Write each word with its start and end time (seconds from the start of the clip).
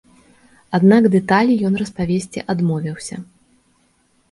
Аднак 0.77 1.03
дэталі 1.15 1.59
ён 1.69 1.77
распавесці 1.83 2.45
адмовіўся. 2.55 3.21